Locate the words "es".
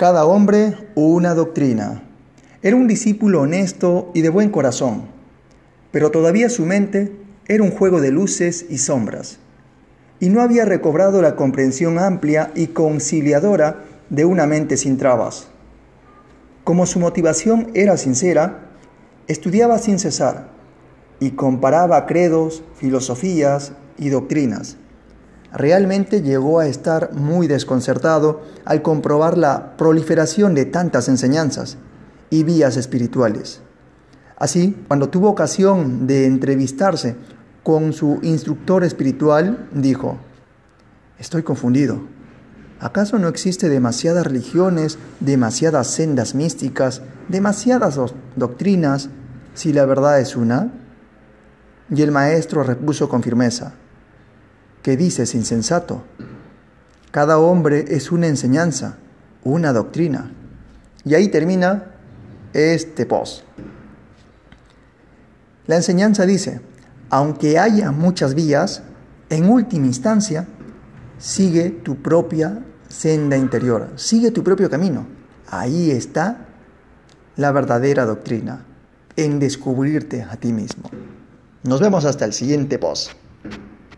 50.18-50.34, 57.88-58.12